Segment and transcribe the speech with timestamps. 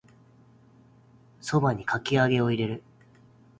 [1.41, 2.81] 蕎麦にかき揚げを入れる